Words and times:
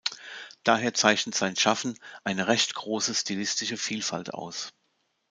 Daher 0.63 0.95
zeichnet 0.95 1.35
sein 1.35 1.55
Schaffen 1.55 1.95
eine 2.23 2.47
recht 2.47 2.73
große 2.73 3.13
stilistische 3.13 3.77
Vielfalt 3.77 4.33
aus. 4.33 4.73